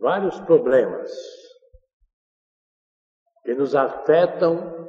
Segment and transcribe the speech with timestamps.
[0.00, 1.10] vários problemas
[3.44, 4.88] que nos afetam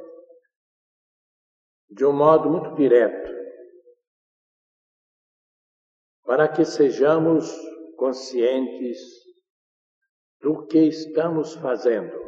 [1.90, 3.30] de um modo muito direto,
[6.24, 7.54] para que sejamos
[7.96, 8.98] conscientes
[10.40, 12.18] do que estamos fazendo.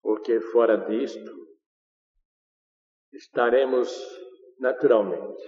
[0.00, 1.32] Porque fora disto,
[3.12, 3.90] estaremos
[4.58, 5.42] naturalmente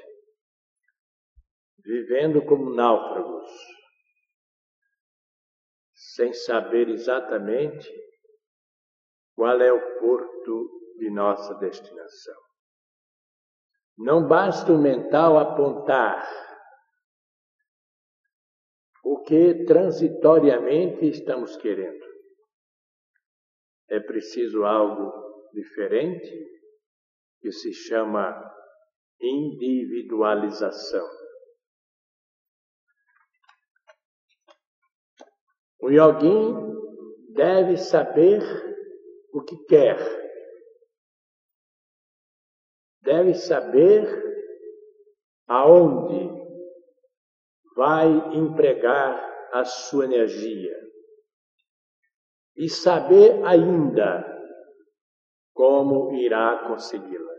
[1.79, 3.51] vivendo como náufragos,
[6.15, 7.93] sem saber exatamente
[9.35, 12.41] qual é o porto de nossa destinação.
[13.99, 16.25] Não basta o mental apontar
[19.05, 22.05] o que transitoriamente estamos querendo.
[23.89, 25.13] É preciso algo
[25.53, 26.33] diferente
[27.41, 28.53] que se chama
[29.21, 31.24] individualização.
[35.85, 36.55] O yoguin
[37.35, 38.41] deve saber
[39.35, 39.99] o que quer,
[43.03, 44.03] deve saber
[45.47, 46.31] aonde
[47.77, 49.13] vai empregar
[49.53, 50.75] a sua energia.
[52.57, 54.25] E saber ainda
[55.53, 57.35] como irá consegui-la.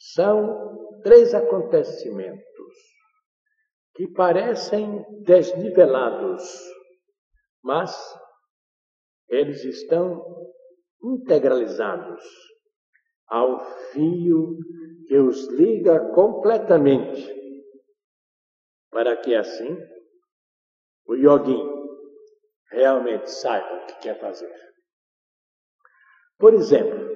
[0.00, 2.51] São três acontecimentos
[3.94, 6.42] que parecem desnivelados,
[7.62, 7.94] mas
[9.28, 10.24] eles estão
[11.02, 12.22] integralizados
[13.26, 13.60] ao
[13.92, 14.56] fio
[15.06, 17.30] que os liga completamente,
[18.90, 19.76] para que assim
[21.06, 21.66] o yoguin
[22.70, 24.52] realmente saiba o que quer fazer.
[26.38, 27.12] Por exemplo,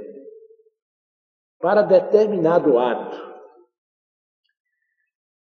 [1.58, 3.25] para determinado ato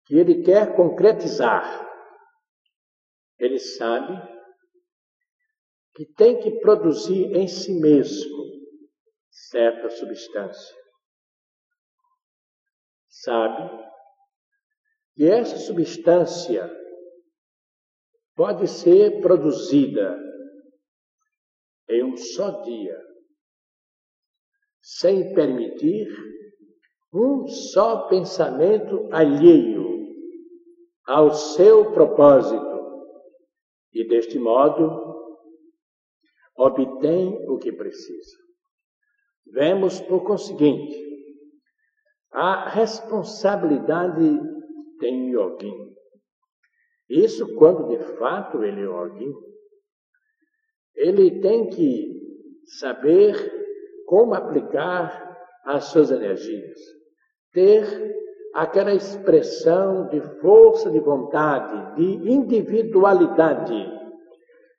[0.06, 1.84] que ele quer concretizar,
[3.40, 4.36] ele sabe
[5.96, 8.46] que tem que produzir em si mesmo
[9.30, 10.76] certa substância.
[13.10, 13.86] Sabe
[15.16, 16.70] que essa substância
[18.36, 20.20] pode ser produzida
[21.90, 23.00] em um só dia,
[24.82, 26.08] sem permitir
[27.14, 29.95] um só pensamento alheio
[31.06, 32.76] ao seu propósito
[33.94, 35.16] e, deste modo,
[36.58, 38.38] obtém o que precisa.
[39.48, 41.06] Vemos, por conseguinte,
[42.32, 44.40] a responsabilidade
[45.00, 45.96] tem Yogin.
[47.08, 49.34] Isso quando de fato ele é Yogin.
[50.96, 52.16] Ele tem que
[52.80, 53.36] saber
[54.06, 55.24] como aplicar
[55.66, 56.80] as suas energias,
[57.52, 57.86] ter
[58.56, 63.92] aquela expressão de força de vontade, de individualidade,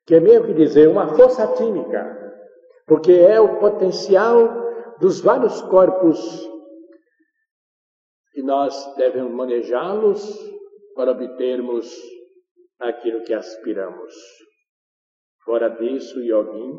[0.07, 2.17] que é mesmo que dizer uma força atímica,
[2.87, 4.49] porque é o potencial
[4.99, 6.49] dos vários corpos
[8.35, 10.23] e nós devemos manejá-los
[10.95, 11.95] para obtermos
[12.79, 14.15] aquilo que aspiramos.
[15.45, 16.79] Fora disso, o Yogin,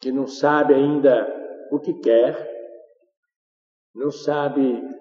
[0.00, 1.26] que não sabe ainda
[1.70, 2.52] o que quer,
[3.94, 4.93] não sabe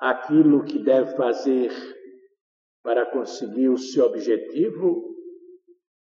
[0.00, 1.70] aquilo que deve fazer
[2.82, 5.14] para conseguir o seu objetivo,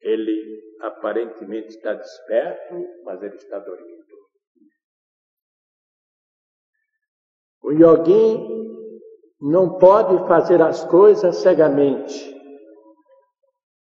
[0.00, 3.98] ele aparentemente está desperto, mas ele está dormindo.
[7.62, 8.58] O yoguin
[9.40, 12.36] não pode fazer as coisas cegamente,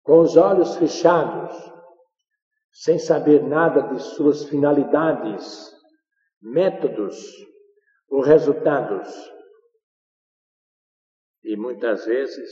[0.04, 1.56] com os olhos fechados,
[2.72, 5.74] sem saber nada de suas finalidades,
[6.42, 7.18] métodos
[8.10, 9.35] ou resultados.
[11.46, 12.50] E muitas vezes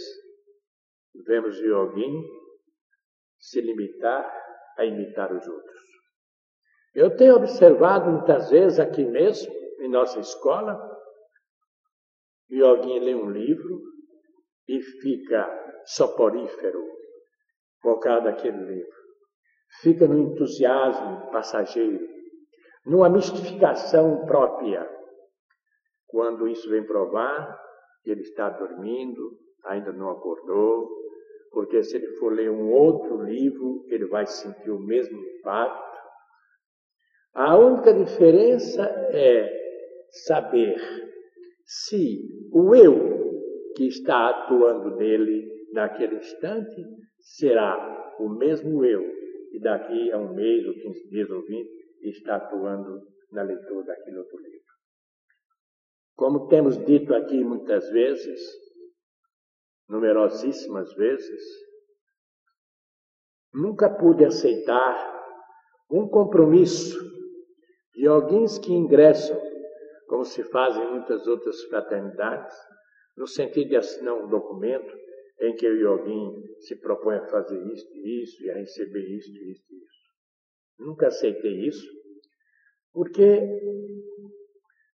[1.26, 2.24] vemos o yoguin
[3.40, 4.24] se limitar
[4.78, 5.82] a imitar os outros.
[6.94, 10.76] Eu tenho observado muitas vezes aqui mesmo, em nossa escola,
[12.52, 13.82] o yoguin lê um livro
[14.68, 16.80] e fica soporífero
[17.82, 19.04] por causa daquele livro.
[19.82, 22.08] Fica no entusiasmo passageiro,
[22.86, 24.88] numa mistificação própria.
[26.06, 27.60] Quando isso vem provar,
[28.12, 30.90] ele está dormindo, ainda não acordou,
[31.52, 35.94] porque se ele for ler um outro livro, ele vai sentir o mesmo impacto.
[37.34, 39.64] A única diferença é
[40.28, 40.76] saber
[41.66, 43.14] se o eu
[43.76, 46.84] que está atuando nele naquele instante
[47.20, 49.02] será o mesmo eu
[49.50, 51.70] que daqui a um mês ou 15 dias ou 20
[52.04, 53.02] está atuando
[53.32, 54.53] na leitura daquele outro livro.
[56.16, 58.40] Como temos dito aqui muitas vezes,
[59.90, 61.42] numerosíssimas vezes,
[63.54, 65.14] nunca pude aceitar
[65.90, 66.98] um compromisso
[67.96, 69.40] de alguém que ingressam,
[70.08, 72.56] como se faz em muitas outras fraternidades,
[73.16, 74.96] no sentido de assinar um documento
[75.40, 79.32] em que o Yogin se propõe a fazer isto e isso, e a receber isto
[79.32, 80.04] e isto e isso.
[80.80, 81.88] Nunca aceitei isso,
[82.92, 83.40] porque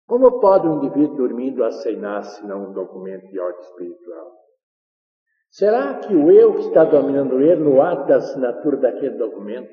[0.07, 4.37] como pode um indivíduo dormindo assinar senão um documento de ordem espiritual?
[5.51, 9.73] Será que o eu que está dominando ele no ato da assinatura daquele documento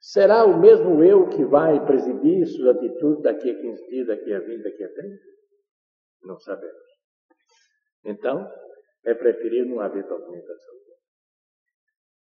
[0.00, 4.40] será o mesmo eu que vai presidir suas atitudes daqui a 15 dias, daqui a
[4.40, 5.22] 20, daqui a 30?
[6.22, 6.90] Não sabemos.
[8.04, 8.50] Então,
[9.04, 10.74] é preferível não haver documentação.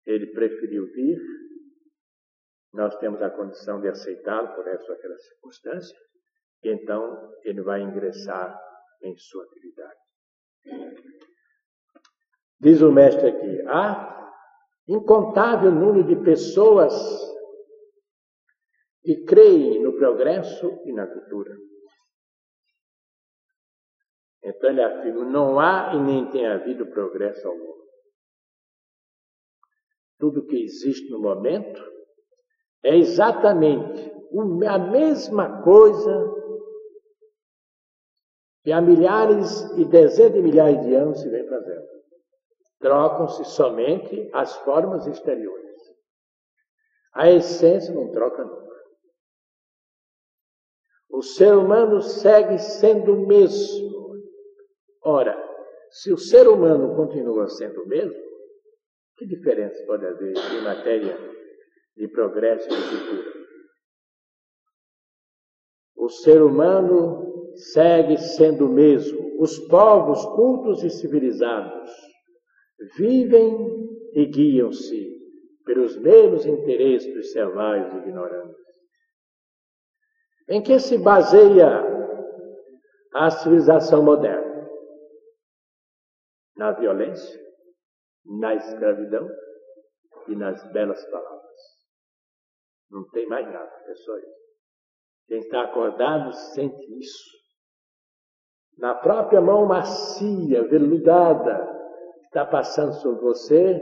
[0.06, 1.20] Ele preferiu vir,
[2.74, 5.98] nós temos a condição de aceitá-lo por essa ou aquela circunstância,
[6.64, 8.60] então ele vai ingressar
[9.02, 10.00] em sua atividade.
[12.60, 14.32] Diz o mestre aqui: há
[14.88, 16.94] incontável número de pessoas
[19.04, 21.56] que creem no progresso e na cultura.
[24.44, 27.78] Então ele afirma: não há e nem tem havido progresso algum.
[30.20, 31.82] Tudo que existe no momento
[32.84, 34.12] é exatamente
[34.68, 36.37] a mesma coisa
[38.68, 41.88] que há milhares e dezenas de milhares de anos se vem fazendo.
[42.82, 45.96] Trocam-se somente as formas exteriores.
[47.14, 48.76] A essência não troca nunca.
[51.10, 54.18] O ser humano segue sendo o mesmo
[55.02, 55.42] Ora,
[55.90, 58.22] se o ser humano continua sendo o mesmo,
[59.16, 61.18] que diferença pode haver em matéria
[61.96, 63.34] de progresso e de cultura?
[65.96, 69.42] O ser humano segue sendo o mesmo.
[69.42, 71.92] Os povos cultos e civilizados
[72.98, 75.18] vivem e guiam-se
[75.66, 78.66] pelos mesmos interesses dos selvagens e ignorantes.
[80.50, 81.84] Em que se baseia
[83.14, 84.48] a civilização moderna?
[86.58, 87.40] na violência,
[88.26, 89.30] na escravidão
[90.28, 91.62] e nas belas palavras.
[92.90, 94.48] Não tem mais nada, é só isso.
[95.28, 97.37] Quem está acordado sente isso.
[98.78, 101.66] Na própria mão macia, veludada,
[102.20, 103.80] que está passando sobre você,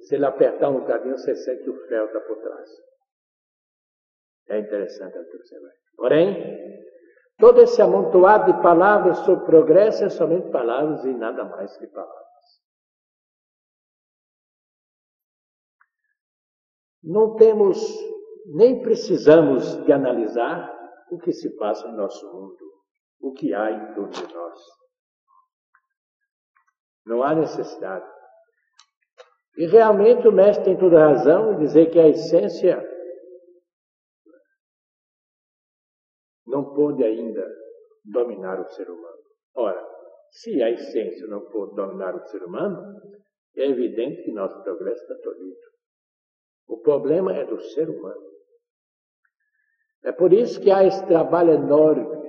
[0.00, 2.70] se ele apertar um bocadinho, você sente o ferro está por trás.
[4.48, 5.72] É interessante observar.
[5.96, 6.82] Porém,
[7.42, 12.22] Todo esse amontoado de palavras sobre progresso é somente palavras e nada mais que palavras.
[17.02, 17.78] Não temos,
[18.46, 20.72] nem precisamos de analisar
[21.10, 22.56] o que se passa no nosso mundo,
[23.22, 24.58] o que há em torno de nós.
[27.06, 28.04] Não há necessidade.
[29.56, 32.82] E realmente o mestre tem toda razão em dizer que a essência
[36.46, 37.46] não pôde ainda
[38.04, 39.22] dominar o ser humano.
[39.54, 39.86] Ora,
[40.30, 43.00] se a essência não pôde dominar o ser humano,
[43.56, 45.60] é evidente que nosso progresso está tolhido.
[46.66, 48.32] O problema é do ser humano.
[50.02, 52.21] É por isso que há esse trabalho enorme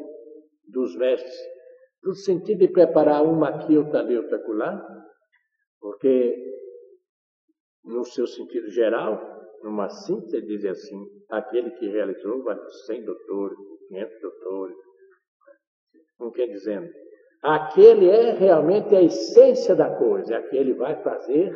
[0.74, 1.36] dos mestres,
[2.04, 4.86] no sentido de preparar uma aqui, outra ali, outra acolá,
[5.80, 6.36] porque,
[7.84, 14.22] no seu sentido geral, numa síntese, diz assim: aquele que realizou vale 100 doutores, 500
[14.22, 14.78] doutores.
[16.20, 16.90] Não quer dizendo,
[17.42, 21.56] aquele é realmente a essência da coisa, aquele vai fazer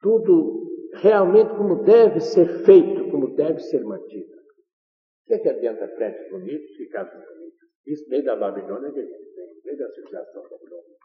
[0.00, 0.62] tudo
[0.94, 4.32] realmente como deve ser feito, como deve ser mantido.
[4.32, 7.41] O que, é que adianta prédios bonitos e casas bonitas?
[7.86, 10.98] Isso desde a Babilônia que a gente tem, desde a civilização babilônica.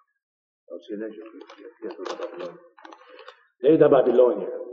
[0.63, 2.61] Então, se né, Jesus, da Babilônia.
[3.61, 4.67] Desde a Babilônia.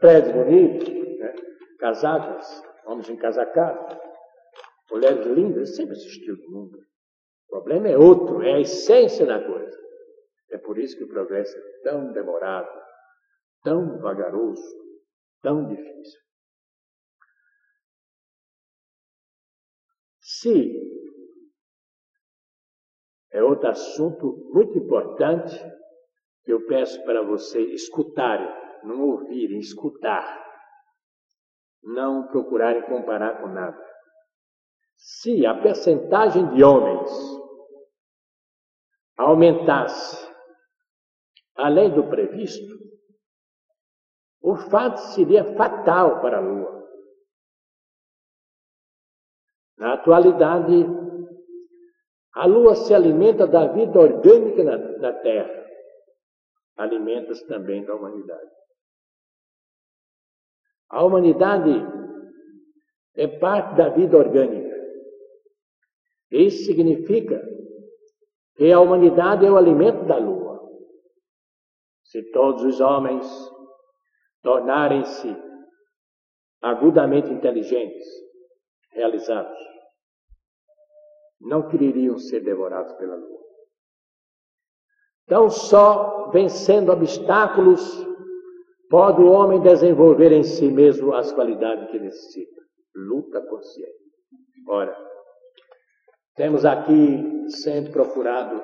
[0.00, 1.34] Prédios bonitos, né?
[1.78, 3.98] casadas, homens encasacados,
[4.90, 6.78] mulheres lindas, sempre existiu no mundo.
[7.48, 9.78] O problema é outro, é a essência da coisa.
[10.50, 12.70] É por isso que o progresso é tão demorado,
[13.62, 14.62] tão vagaroso,
[15.42, 16.20] tão difícil.
[20.20, 20.83] Se
[23.34, 25.52] é outro assunto muito importante
[26.44, 28.48] que eu peço para você escutarem,
[28.84, 30.40] não ouvirem, escutar,
[31.82, 33.76] não procurarem comparar com nada.
[34.96, 37.10] Se a percentagem de homens
[39.18, 40.32] aumentasse
[41.56, 42.72] além do previsto,
[44.40, 46.84] o fato seria fatal para a Lua.
[49.76, 51.03] Na atualidade,
[52.34, 55.66] A lua se alimenta da vida orgânica na, Terra,
[56.76, 58.50] alimenta-se também da humanidade.
[60.90, 61.70] A humanidade
[63.14, 64.74] é parte da vida orgânica.
[66.30, 67.40] Isso significa
[68.56, 70.60] que a humanidade é o alimento da lua.
[72.02, 73.26] Se todos os homens
[74.42, 75.36] tornarem-se
[76.60, 78.06] agudamente inteligentes,
[78.90, 79.73] realizados,
[81.44, 83.44] não queriam ser devorados pela lua.
[85.24, 87.80] Então, só vencendo obstáculos
[88.90, 92.62] pode o homem desenvolver em si mesmo as qualidades que necessita.
[92.94, 94.04] Luta consciente.
[94.68, 94.96] Ora,
[96.36, 98.62] temos aqui sempre procurado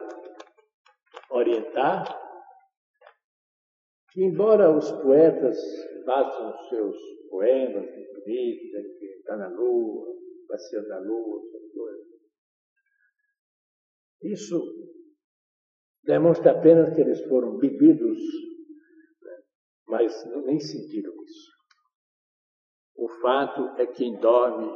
[1.31, 2.05] orientar
[4.13, 5.59] que, embora os poetas
[6.05, 6.97] façam seus
[7.31, 10.07] poemas bonitos, que está na lua,
[10.49, 12.10] passeando na lua, essas coisas,
[14.23, 14.61] isso
[16.05, 18.19] demonstra apenas que eles foram bebidos,
[19.87, 20.13] mas
[20.45, 21.51] nem sentiram isso.
[22.97, 24.71] O fato é que quem dorme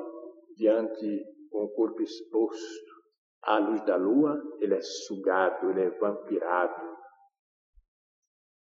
[0.56, 2.94] diante com o corpo exposto
[3.42, 6.94] à luz da lua, ele é sugado, ele é vampirado.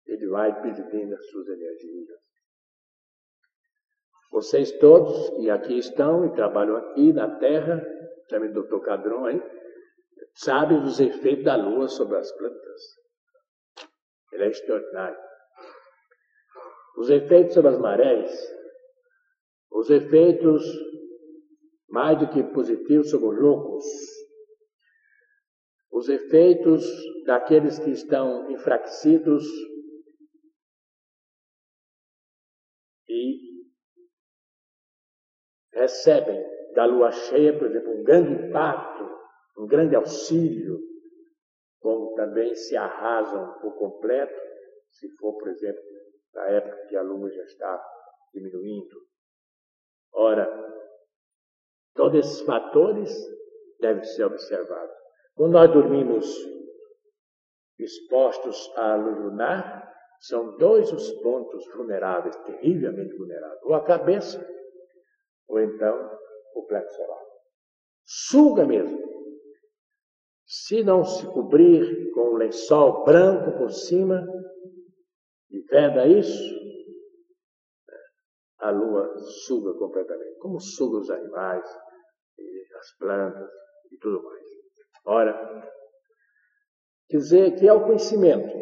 [0.06, 2.20] Ele vai perdendo as suas energias.
[4.32, 7.82] Vocês todos que aqui estão e trabalham aqui na Terra,
[8.30, 9.40] chame o doutor Cadrão aí,
[10.36, 12.82] sabem dos efeitos da lua sobre as plantas.
[14.32, 15.20] Ele é extraordinário.
[16.98, 18.32] Os efeitos sobre as marés,
[19.72, 20.64] os efeitos
[21.90, 23.86] mais do que positivos sobre os loucos,
[25.92, 26.86] os efeitos
[27.26, 29.46] daqueles que estão enfraquecidos
[33.08, 33.66] e
[35.74, 36.42] recebem
[36.74, 39.11] da lua cheia, por exemplo, um grande impacto,
[39.62, 40.80] um grande auxílio,
[41.80, 44.40] como também se arrasam por completo,
[44.90, 45.82] se for, por exemplo,
[46.34, 47.84] na época que a lua já está
[48.34, 49.02] diminuindo.
[50.14, 50.72] Ora,
[51.94, 53.12] Todos esses fatores
[53.80, 54.96] devem ser observados.
[55.36, 56.26] Quando nós dormimos
[57.78, 64.48] expostos à luz lunar, são dois os pontos vulneráveis, terrivelmente vulneráveis: ou a cabeça,
[65.48, 66.18] ou então
[66.56, 67.26] o plexo solar.
[68.06, 69.11] Suga mesmo.
[70.54, 74.22] Se não se cobrir com um lençol branco por cima,
[75.50, 76.44] e veda isso,
[78.60, 81.66] a lua suga completamente, como suga os animais,
[82.80, 83.50] as plantas
[83.94, 84.44] e tudo mais.
[85.06, 85.72] Ora,
[87.10, 88.54] dizer que é o conhecimento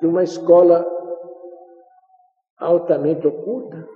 [0.00, 0.86] de uma escola
[2.58, 3.88] altamente oculta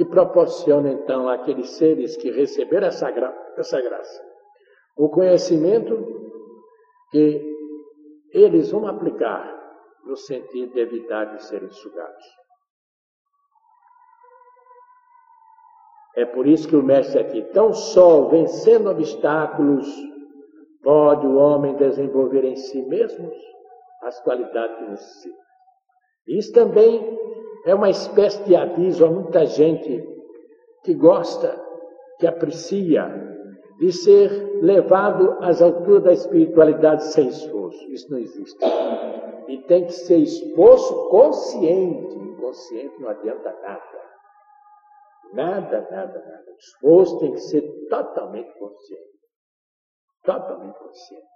[0.00, 4.30] que proporciona então àqueles seres que receberam essa, gra essa graça
[4.96, 5.94] o conhecimento
[7.10, 7.54] que
[8.32, 9.44] eles vão aplicar
[10.06, 12.24] no sentido de evitar de serem sugados.
[16.16, 19.86] É por isso que o mestre aqui, tão só vencendo obstáculos,
[20.82, 23.30] pode o homem desenvolver em si mesmo
[24.02, 25.44] as qualidades que necessita.
[26.26, 27.18] Isso também
[27.66, 30.08] é uma espécie de aviso a muita gente
[30.82, 31.60] que gosta,
[32.18, 33.30] que aprecia,
[33.78, 37.82] de ser levado às alturas da espiritualidade sem esforço.
[37.90, 38.58] Isso não existe.
[39.48, 42.14] E tem que ser esforço consciente.
[42.14, 44.00] Inconsciente não adianta nada.
[45.32, 46.44] Nada, nada, nada.
[46.50, 49.10] O esforço tem que ser totalmente consciente.
[50.24, 51.26] Totalmente consciente.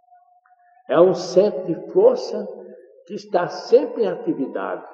[0.91, 2.47] É um centro de força
[3.07, 4.87] que está sempre em atividade.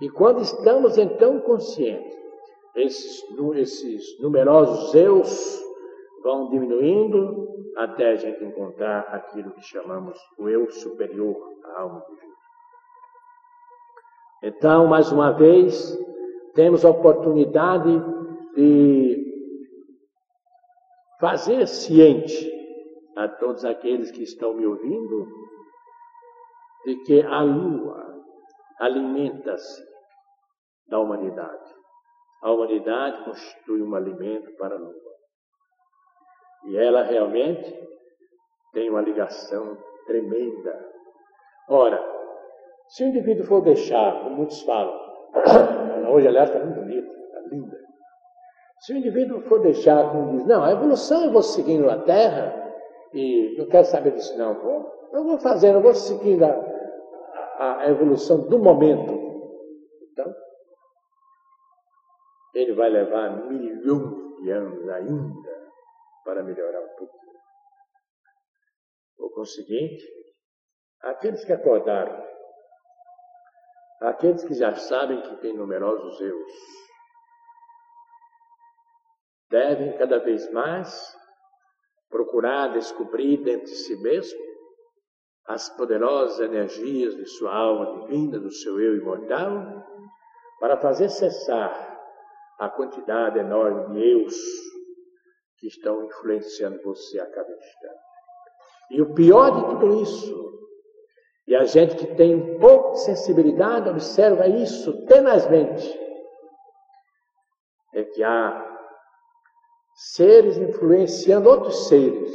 [0.00, 2.14] E quando estamos então conscientes,
[2.74, 3.24] esses,
[3.54, 5.64] esses numerosos eus
[6.22, 12.36] vão diminuindo até a gente encontrar aquilo que chamamos o eu superior, a alma Deus.
[14.42, 15.98] Então, mais uma vez,
[16.54, 17.90] temos a oportunidade
[18.54, 19.26] de
[21.18, 22.52] fazer ciente
[23.16, 25.26] a todos aqueles que estão me ouvindo
[26.84, 28.15] de que a lua
[28.78, 29.82] alimenta-se
[30.88, 31.74] da humanidade.
[32.42, 34.94] A humanidade constitui um alimento para a lua.
[36.66, 37.74] E ela realmente
[38.72, 40.86] tem uma ligação tremenda.
[41.68, 42.02] Ora,
[42.88, 44.94] se o indivíduo for deixar, como muitos falam,
[46.12, 47.76] hoje aliás está muito bonita, está linda,
[48.80, 52.54] se o indivíduo for deixar, como diz, não, a evolução eu vou seguindo a Terra
[53.12, 54.54] e não quero saber disso não,
[55.12, 56.75] eu vou fazendo, eu vou seguindo a,
[57.58, 59.12] a, evolução do momento.
[60.02, 60.34] Então,
[62.54, 65.72] ele vai levar milhões de anos ainda
[66.24, 67.36] para melhorar um pouquinho.
[69.16, 70.04] Por conseguinte,
[71.00, 72.24] aqueles que acordaram,
[74.02, 76.52] aqueles que já sabem que têm numerosos erros,
[79.48, 81.16] devem cada vez mais
[82.08, 84.45] procurar descobrir dentro de si mesmo
[85.48, 89.86] as poderosas energias de sua alma divina, do seu eu imortal,
[90.58, 91.96] para fazer cessar
[92.58, 94.34] a quantidade enorme de eus
[95.58, 98.06] que estão influenciando você a cada instante.
[98.90, 100.46] E o pior de tudo isso,
[101.46, 106.00] e a gente que tem um pouco de sensibilidade observa isso tenazmente,
[107.94, 108.64] é que há
[109.94, 112.30] seres influenciando outros seres,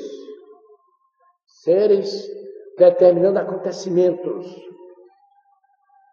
[1.63, 2.27] seres
[2.89, 4.45] determinando acontecimentos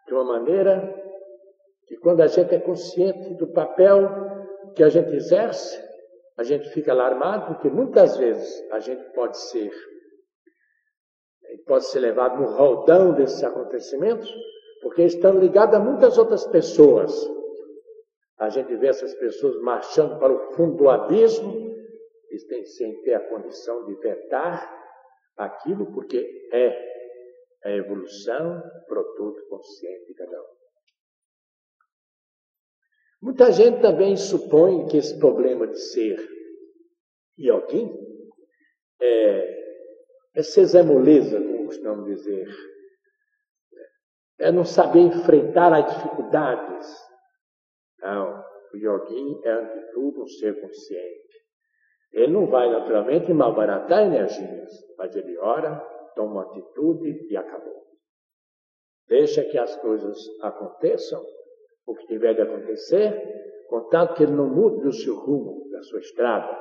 [0.07, 0.95] de uma maneira
[1.87, 4.09] que quando a gente é consciente do papel
[4.75, 5.83] que a gente exerce,
[6.37, 9.73] a gente fica alarmado porque muitas vezes a gente pode ser
[11.67, 14.33] pode ser levado no roldão desses acontecimentos,
[14.83, 17.13] porque estão ligados a muitas outras pessoas.
[18.39, 21.69] A gente vê essas pessoas marchando para o fundo do abismo,
[22.31, 24.79] e sem ter a condição de vetar
[25.39, 26.89] aquilo, porque é
[27.65, 30.59] a evolução, produto consciente de cada um.
[33.21, 36.17] Muita gente também supõe que esse problema de ser
[37.39, 37.93] yoguin
[39.01, 39.59] é,
[40.35, 42.49] é Zé Moleza, como costumamos dizer.
[44.39, 46.87] É não saber enfrentar as dificuldades.
[48.01, 51.48] Não, o yoguin é, ante tudo, um ser consciente.
[52.13, 55.77] Ele não vai naturalmente malbaratar energias, mas ele ora,
[56.15, 57.87] toma uma atitude e acabou.
[59.07, 61.23] Deixa que as coisas aconteçam
[61.87, 66.01] o que tiver de acontecer, contanto que ele não mude o seu rumo, da sua
[66.01, 66.59] estrada.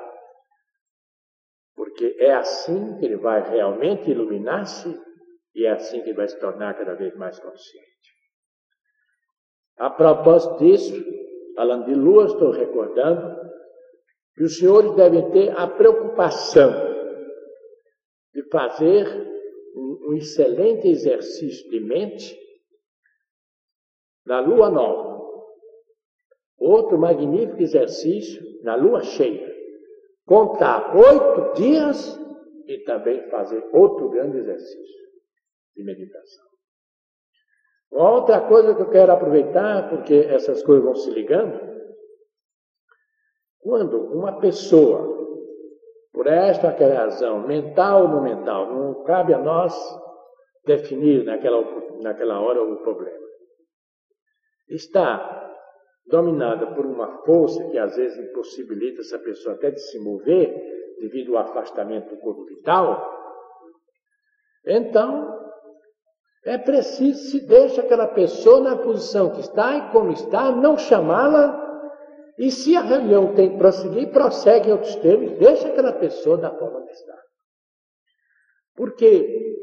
[1.75, 4.97] Porque é assim que ele vai realmente iluminar-se
[5.55, 7.87] e é assim que ele vai se tornar cada vez mais consciente.
[9.77, 10.93] A propósito disso,
[11.55, 13.36] falando de lua, estou recordando
[14.37, 16.71] que os senhores devem ter a preocupação
[18.33, 19.07] de fazer
[19.75, 22.37] um, excelente exercício de mente
[24.23, 25.17] na lua nova.
[26.59, 29.51] Outro magnífico exercício na lua cheia.
[30.25, 32.19] Contar oito dias
[32.67, 35.07] e também fazer outro grande exercício
[35.75, 36.45] de meditação.
[37.89, 41.76] Outra coisa que eu quero aproveitar, porque essas coisas vão se ligando,
[43.67, 45.27] quando uma pessoa,
[46.13, 49.75] por esta aquela razão, mental ou não mental, não cabe a nós
[50.65, 51.61] definir naquela,
[52.01, 53.27] naquela hora o problema,
[54.69, 55.53] está
[56.07, 61.35] dominada por uma força que às vezes impossibilita essa pessoa até de se mover devido
[61.35, 63.05] ao afastamento do corpo vital,
[64.65, 65.37] então
[66.45, 71.66] é preciso se deixa aquela pessoa na posição que está e como está, não chamá-la,
[72.37, 76.51] e se a reunião tem que prosseguir, prossegue em outros termos, deixa aquela pessoa da
[76.55, 77.17] forma que está.
[78.75, 79.55] Porque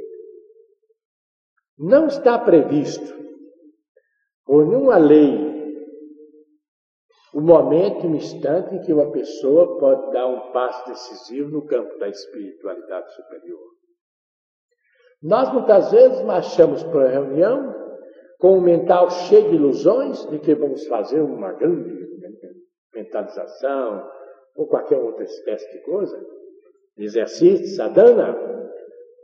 [1.79, 3.15] não está previsto
[4.45, 5.55] por nenhuma lei
[7.33, 11.99] o momento, o instante em que uma pessoa pode dar um passo decisivo no campo
[11.99, 13.61] da espiritualidade superior.
[15.21, 17.75] Nós muitas vezes marchamos para a reunião
[18.39, 22.14] com o mental cheio de ilusões de que vamos fazer uma grande
[22.95, 24.11] mentalização
[24.57, 26.19] ou qualquer outra espécie de coisa,
[26.97, 28.37] exercício, sadhana,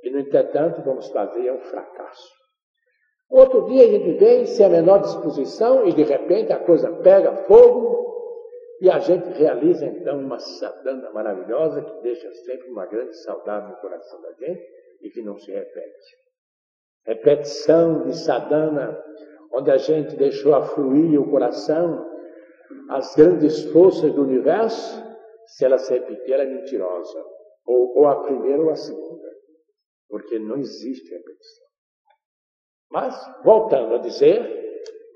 [0.03, 2.41] e no entretanto vamos fazer um fracasso.
[3.31, 7.45] Outro dia a gente vem sem a menor disposição e de repente a coisa pega
[7.45, 8.01] fogo
[8.81, 13.77] e a gente realiza então uma sadhana maravilhosa que deixa sempre uma grande saudade no
[13.77, 14.67] coração da gente
[15.03, 16.17] e que não se repete.
[17.07, 19.01] Repetição de sadhana,
[19.53, 22.10] onde a gente deixou afluir o coração,
[22.91, 25.03] as grandes forças do universo,
[25.47, 27.25] se ela se repetir, ela é mentirosa.
[27.67, 29.29] Ou, ou a primeira ou a segunda.
[30.09, 31.67] Porque não existe repetição.
[32.91, 34.61] Mas, voltando a dizer,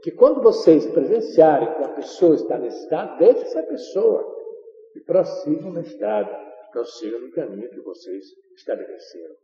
[0.02, 4.22] que quando vocês presenciarem que a pessoa está nesse estado, deixe essa pessoa
[4.94, 6.30] e prossigam na estrada,
[6.70, 8.24] prossigam no caminho que vocês
[8.56, 9.34] estabeleceram.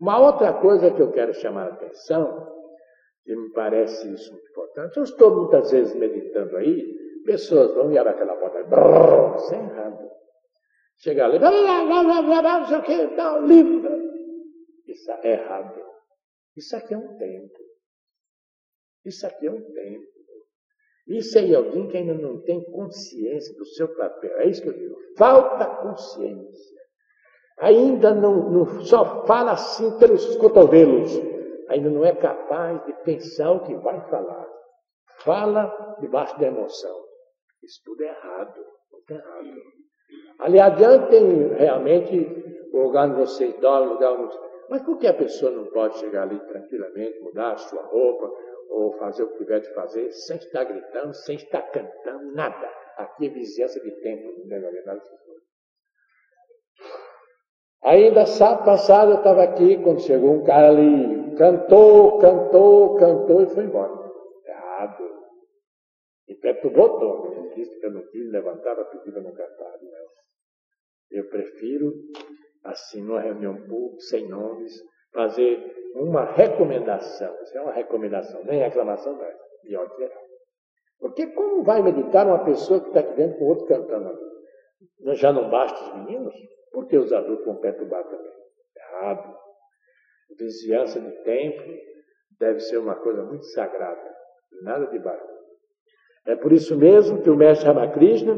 [0.00, 2.46] Uma outra coisa que eu quero chamar a atenção,
[3.26, 8.14] e me parece isso muito importante, eu estou muitas vezes meditando aí, pessoas vão abrem
[8.14, 10.10] aquela porta, brrr, sem errado.
[10.98, 13.90] Chega ali, blá, blá, blá, blá, blá, não sei o que, um livro.
[14.86, 15.80] Isso é errado.
[16.56, 17.58] Isso aqui é um tempo.
[19.04, 20.10] Isso aqui é um tempo.
[21.06, 24.30] Isso é alguém que ainda não tem consciência do seu papel.
[24.38, 24.96] É isso que eu digo.
[25.16, 26.80] Falta consciência.
[27.58, 31.10] ainda não, não só fala assim pelos cotovelos,
[31.68, 34.46] ainda não é capaz de pensar o que vai falar.
[35.24, 37.09] Fala debaixo da emoção.
[37.62, 39.48] Isso tudo é errado, muito errado.
[40.40, 44.36] Ali adiante tem realmente o lugar onde vocês dormem, o lugar onde...
[44.68, 48.30] Mas por que a pessoa não pode chegar ali tranquilamente, mudar a sua roupa,
[48.70, 52.68] ou fazer o que tiver de fazer, sem estar gritando, sem estar cantando, nada?
[52.96, 55.40] Aqui é vizinhança de tempo, coisas.
[57.82, 63.46] Ainda sábado passado eu estava aqui, quando chegou um cara ali, cantou, cantou, cantou e
[63.46, 63.92] foi embora.
[64.46, 65.19] Errado.
[66.30, 67.34] E perturbou todo.
[67.34, 69.78] Ele disse que eu não quis levantar a não cantar.
[69.82, 70.06] Não.
[71.10, 71.92] Eu prefiro,
[72.62, 74.72] assim, numa reunião pública, sem nomes,
[75.12, 77.36] fazer uma recomendação.
[77.42, 79.36] Isso é uma recomendação, nem reclamação, não é.
[79.64, 80.22] De ordem geral.
[81.00, 85.16] Porque como vai meditar uma pessoa que está aqui dentro com outro cantando ali?
[85.16, 86.34] Já não basta os meninos?
[86.70, 88.32] Por que os adultos vão perturbar também?
[88.76, 89.36] Errado.
[90.38, 91.74] Vizinhança de templo
[92.38, 94.16] deve ser uma coisa muito sagrada.
[94.62, 95.29] Nada de barulho.
[96.26, 98.36] É por isso mesmo que o mestre Ramakrishna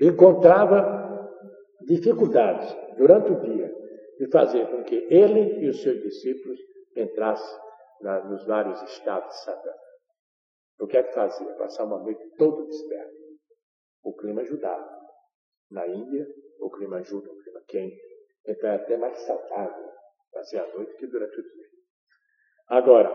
[0.00, 1.30] encontrava
[1.82, 3.74] dificuldades durante o dia
[4.18, 6.58] de fazer com que ele e os seus discípulos
[6.96, 7.58] entrassem
[8.00, 9.72] na, nos vários estados Satã.
[10.80, 11.52] O que é que fazia?
[11.54, 13.14] Passar uma noite todo desperto.
[14.02, 14.88] O clima ajudava.
[15.70, 16.26] Na Índia,
[16.60, 18.00] o clima ajuda, o clima quente.
[18.46, 19.90] Então é até mais saudável
[20.32, 21.66] fazer a noite que durante o dia.
[22.68, 23.10] Agora,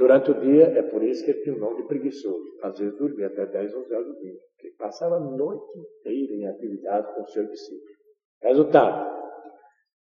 [0.00, 2.42] durante o dia, é por isso que ele tinha o nome de preguiçoso.
[2.62, 4.34] Às vezes dormia até 10, 11 horas do dia.
[4.60, 7.94] Ele passava a noite inteira em atividade com o seu discípulo.
[8.42, 9.20] Resultado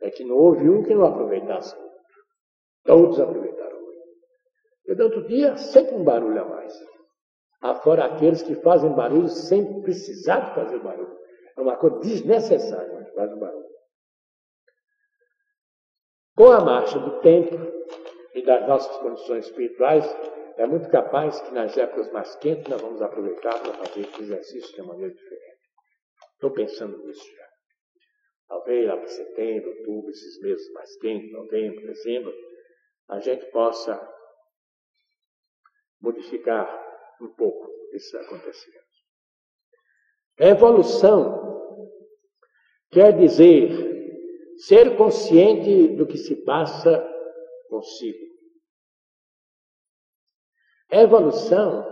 [0.01, 1.77] é que não houve um que não aproveitasse.
[2.85, 3.77] Todos aproveitaram.
[4.87, 6.73] E durante o dia, sempre um barulho a mais.
[7.61, 11.19] Afora aqueles que fazem barulho sem precisar de fazer barulho.
[11.57, 13.67] É uma coisa desnecessária, mas faz um barulho.
[16.37, 17.57] Com a marcha do tempo
[18.39, 20.05] e das nossas condições espirituais,
[20.57, 24.83] é muito capaz que nas épocas mais quentes nós vamos aproveitar para fazer exercícios de
[24.83, 25.59] maneira diferente.
[26.35, 27.49] Estou pensando nisso já.
[28.49, 32.33] Talvez lá para setembro, outubro, esses meses mais quentes, novembro, dezembro,
[33.09, 34.01] a gente possa
[36.01, 36.67] modificar
[37.21, 38.89] um pouco esses acontecimentos.
[40.39, 41.61] Evolução
[42.91, 47.05] quer dizer ser consciente do que se passa
[47.69, 48.28] consigo.
[50.91, 51.87] Evolução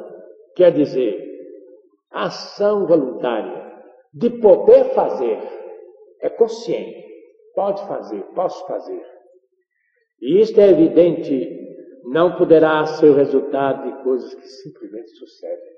[0.55, 1.27] quer dizer
[2.11, 3.67] ação voluntária,
[4.13, 5.39] de poder fazer,
[6.21, 7.07] é consciente,
[7.55, 9.05] pode fazer, posso fazer.
[10.21, 11.51] E isto é evidente,
[12.05, 15.77] não poderá ser o resultado de coisas que simplesmente sucedem.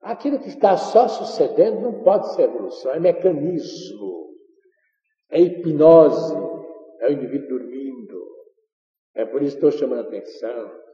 [0.00, 4.30] Aquilo que está só sucedendo não pode ser evolução, é mecanismo,
[5.30, 6.34] é hipnose,
[7.00, 8.26] é o indivíduo dormindo.
[9.14, 10.85] É por isso que estou chamando a atenção.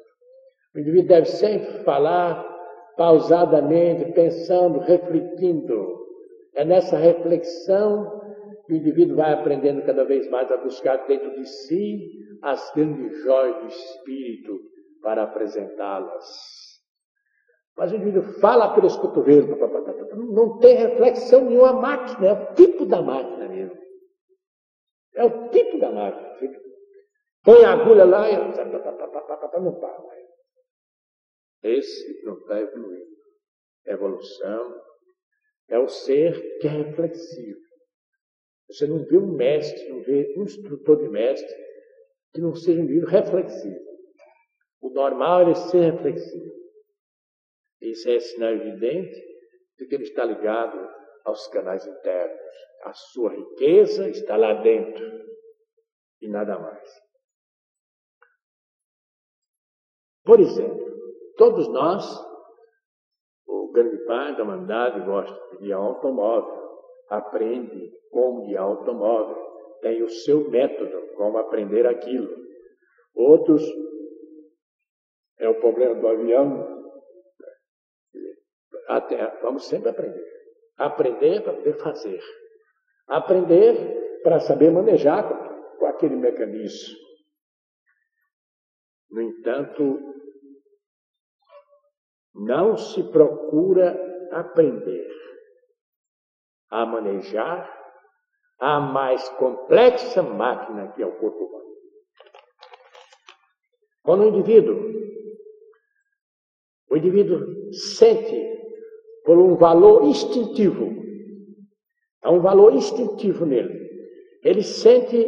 [0.75, 2.51] O indivíduo deve sempre falar
[2.97, 6.03] pausadamente, pensando, refletindo.
[6.55, 8.21] É nessa reflexão
[8.67, 12.09] que o indivíduo vai aprendendo cada vez mais a buscar dentro de si
[12.43, 14.61] as grandes joias do espírito
[15.03, 16.73] para apresentá-las.
[17.77, 19.49] Mas o indivíduo fala pelos cotovelos,
[20.15, 21.71] não tem reflexão nenhuma.
[21.71, 23.77] A máquina é o tipo da máquina mesmo.
[25.15, 26.33] É o tipo da máquina.
[27.45, 30.12] Põe a agulha lá e não para.
[31.63, 33.13] Esse não está evoluindo.
[33.87, 34.83] Evolução
[35.69, 37.61] é o ser que é reflexivo.
[38.69, 41.55] Você não vê um mestre, não vê um instrutor de mestre
[42.33, 43.81] que não seja um indivíduo reflexivo.
[44.81, 46.53] O normal é ser reflexivo.
[47.81, 49.21] Isso é sinal evidente
[49.79, 50.79] de que ele está ligado
[51.25, 52.41] aos canais internos.
[52.85, 55.05] A sua riqueza está lá dentro
[56.21, 56.89] e nada mais.
[60.25, 60.82] Por exemplo,
[61.37, 62.05] todos nós,
[63.47, 66.63] o grande pai da humanidade gosta de automóvel,
[67.09, 69.37] aprende como de automóvel,
[69.81, 72.29] tem o seu método como aprender aquilo.
[73.15, 73.63] Outros
[75.39, 76.83] é o problema do avião,
[78.89, 80.33] até, vamos sempre aprender.
[80.77, 82.21] Aprender para poder fazer.
[83.09, 86.99] Aprender para saber manejar com, com aquele mecanismo.
[89.11, 90.12] No entanto,
[92.35, 93.99] não se procura
[94.33, 95.09] aprender
[96.71, 97.71] a manejar
[98.59, 101.73] a mais complexa máquina que é o corpo humano.
[104.03, 104.93] Quando o indivíduo,
[106.91, 108.51] o indivíduo sente
[109.25, 111.03] por um valor instintivo
[112.23, 113.91] Há um valor instintivo nele.
[114.45, 115.27] Ele sente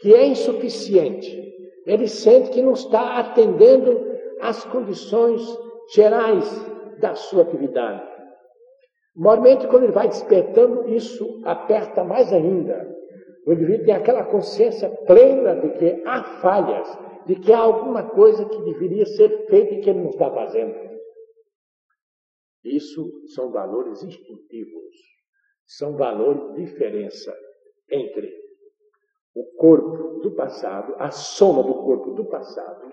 [0.00, 1.38] que é insuficiente.
[1.86, 4.00] Ele sente que não está atendendo
[4.40, 5.42] às condições
[5.94, 6.44] gerais
[7.00, 8.08] da sua atividade.
[9.16, 12.88] Normalmente, quando ele vai despertando, isso aperta mais ainda.
[13.46, 16.88] O indivíduo tem aquela consciência plena de que há falhas,
[17.26, 20.74] de que há alguma coisa que deveria ser feita e que ele não está fazendo.
[22.62, 24.94] Isso são valores instintivos,
[25.66, 27.34] são valores de diferença
[27.90, 28.30] entre
[29.34, 32.92] o corpo do passado, a soma do corpo do passado,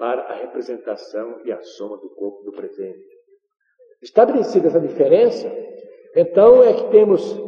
[0.00, 3.04] para a representação e a soma do corpo do presente.
[4.00, 5.46] Estabelecida essa diferença,
[6.16, 7.38] então é que temos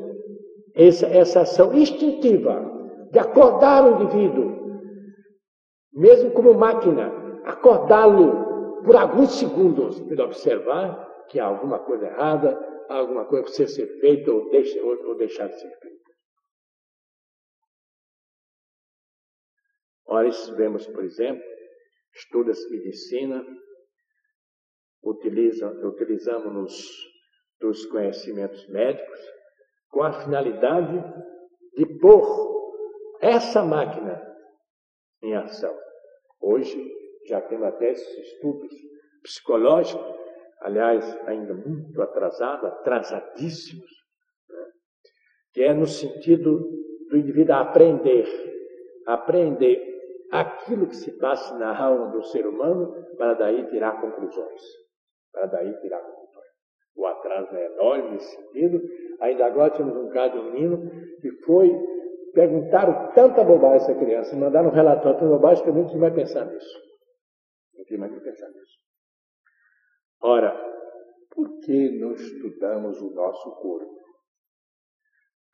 [0.75, 2.61] essa, essa ação instintiva
[3.11, 4.53] de acordar o indivíduo,
[5.95, 7.11] mesmo como máquina,
[7.47, 13.49] acordá-lo por alguns segundos, para observar que há alguma coisa errada, há alguma coisa que
[13.49, 16.03] precisa ser feita ou, deixa, ou, ou deixar de ser feita.
[20.05, 21.43] Ora, vemos, por exemplo,
[22.14, 23.44] estuda-se medicina,
[25.03, 26.75] utiliza, utilizamos
[27.61, 29.18] dos conhecimentos médicos
[29.88, 31.03] com a finalidade
[31.77, 32.53] de pôr
[33.20, 34.20] essa máquina
[35.22, 35.75] em ação.
[36.40, 36.92] Hoje
[37.29, 38.72] já temos até esses estudos
[39.22, 40.05] psicológicos,
[40.61, 43.90] aliás, ainda muito atrasados, atrasadíssimos,
[44.48, 44.64] né?
[45.53, 46.59] que é no sentido
[47.09, 48.27] do indivíduo aprender,
[49.07, 49.91] aprender
[50.33, 54.62] aquilo que se passa na alma do ser humano para daí tirar conclusões.
[55.31, 56.47] Para daí tirar conclusões.
[56.97, 58.81] O atraso é enorme nesse sentido.
[59.21, 60.90] Ainda agora temos um caso de um menino
[61.21, 61.71] que foi
[62.33, 66.47] perguntar tanta bobagem essa criança, mandaram um relatório tão bobagem que gente não vai pensar
[66.47, 66.81] nisso.
[67.77, 68.79] Não tem mais que pensar nisso.
[70.23, 70.51] Ora,
[71.31, 73.92] por que não estudamos o nosso corpo?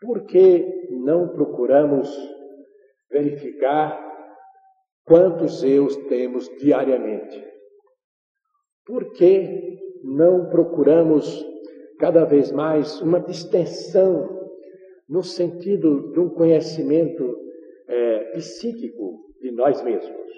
[0.01, 2.09] Por que não procuramos
[3.11, 4.08] verificar
[5.09, 7.45] quantos eus temos diariamente?
[8.87, 11.45] Por que não procuramos
[11.99, 14.39] cada vez mais uma distensão
[15.09, 17.37] no sentido de um conhecimento
[17.89, 20.29] é, psíquico de nós mesmos?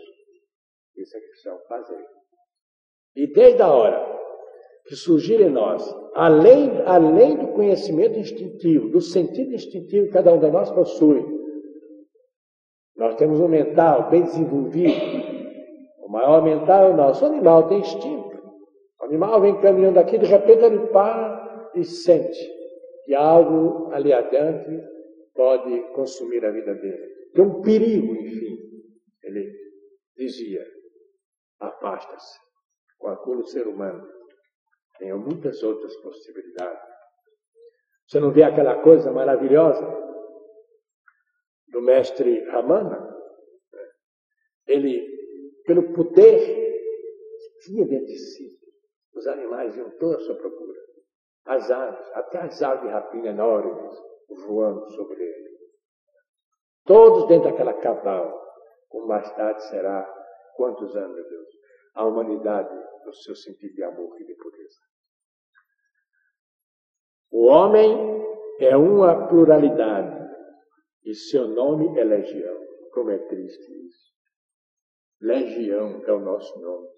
[0.96, 2.06] Isso é que precisamos fazer.
[3.16, 4.20] E desde a hora
[4.86, 5.82] que surgir em nós,
[6.14, 11.39] além, além do conhecimento instintivo, do sentido instintivo que cada um de nós possui,
[13.00, 14.92] nós temos um mental bem desenvolvido.
[16.00, 17.24] O maior mental é o nosso.
[17.24, 18.38] O animal tem instinto.
[19.00, 22.38] O animal vem caminhando aqui, de repente ele para e sente
[23.06, 24.86] que algo ali adiante
[25.34, 27.30] pode consumir a vida dele.
[27.34, 28.58] Que um perigo, enfim.
[29.24, 29.50] Ele
[30.14, 30.62] dizia:
[31.58, 32.38] afasta-se.
[33.00, 34.06] Calcula o ser humano.
[34.98, 36.82] Tem muitas outras possibilidades.
[38.06, 40.09] Você não vê aquela coisa maravilhosa
[41.70, 43.08] do mestre Ramana,
[44.66, 48.58] ele, pelo poder que tinha dentro de si,
[49.14, 50.80] os animais iam toda a sua procura.
[51.46, 53.98] As aves, até as aves de rapina enormes,
[54.46, 55.58] voando sobre ele.
[56.84, 58.40] Todos dentro daquela cabal,
[58.88, 60.04] como mais tarde será,
[60.56, 61.48] quantos anos, meu Deus,
[61.94, 64.80] a humanidade no seu sentido de amor e de pureza.
[67.32, 67.96] O homem
[68.60, 70.29] é uma pluralidade
[71.04, 72.66] e seu nome é Legião.
[72.92, 74.10] Como é triste isso.
[75.20, 76.88] Legião é o nosso nome.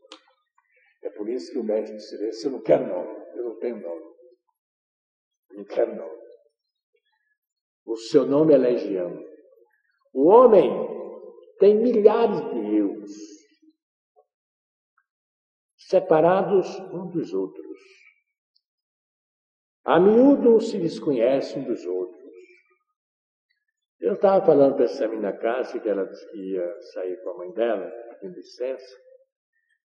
[1.02, 4.12] É por isso que o mestre disse: Eu não quero nome, eu não tenho nome.
[5.52, 6.22] Não quero nome.
[7.84, 9.12] O seu nome é Legião.
[10.12, 10.70] O homem
[11.58, 13.10] tem milhares de eus,
[15.76, 17.78] separados um dos outros.
[19.84, 22.21] A miúdo se desconhece um dos outros.
[24.02, 27.38] Eu estava falando para essa menina Cássia que ela disse que ia sair com a
[27.38, 28.96] mãe dela, pedindo licença.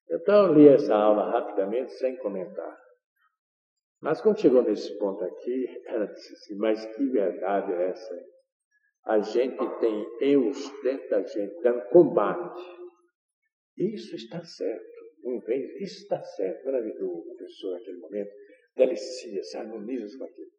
[0.09, 2.77] Então eu li essa aula rapidamente, sem comentar.
[4.01, 8.25] Mas quando chegou nesse ponto aqui, ela disse assim, mas que verdade é essa?
[9.05, 12.61] A gente tem eus dentro da gente, dando combate.
[13.77, 14.97] Isso está certo.
[15.25, 16.65] Um vez, isso está certo.
[16.65, 18.31] Maravilhoso, a pessoa naquele momento,
[18.75, 20.51] delicia, se harmoniza com aquilo.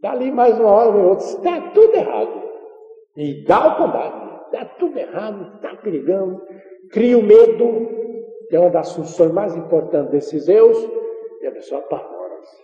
[0.00, 2.45] Dali mais uma hora, meu outro, está tudo errado.
[3.16, 4.46] E dá o combate.
[4.46, 6.46] Está tudo errado, está perigando.
[6.90, 7.88] Cria o medo,
[8.48, 10.78] que é uma das funções mais importantes desses eus,
[11.40, 12.62] e a pessoa apavora-se.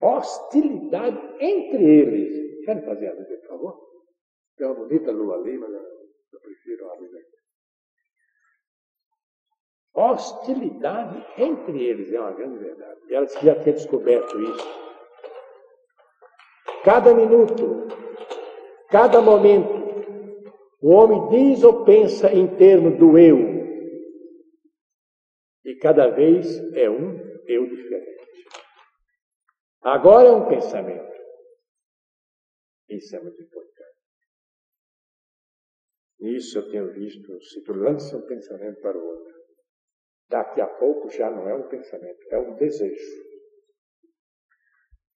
[0.00, 2.64] Hostilidade entre eles.
[2.64, 3.80] Querem fazer a luz, por favor?
[4.56, 7.30] Tem uma bonita lua ali, mas eu prefiro a luz aqui.
[9.94, 13.00] Hostilidade entre eles é uma grande verdade.
[13.08, 14.90] E ela já tinha descoberto isso
[16.84, 17.88] cada minuto,
[18.90, 19.80] cada momento,
[20.82, 23.60] o homem diz ou pensa em termos do eu.
[25.64, 28.20] E cada vez é um eu diferente.
[29.82, 31.10] Agora é um pensamento.
[32.88, 33.70] Isso é muito importante.
[36.20, 39.34] Nisso eu tenho visto, se tu lança um pensamento para o outro,
[40.28, 43.30] daqui a pouco já não é um pensamento, é um desejo.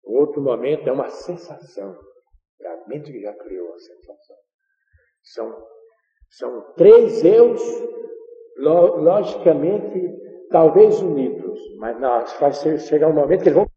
[0.05, 1.99] O outro momento é uma sensação.
[2.66, 4.37] A mente que já criou a sensação.
[5.22, 5.66] São,
[6.31, 7.61] são três eus,
[8.57, 13.74] logicamente, talvez unidos, mas não, vai chegar um momento que eles vão